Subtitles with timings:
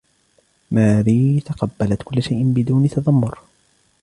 [0.71, 3.39] ماري تقبلت كل شيء بدون تذمر.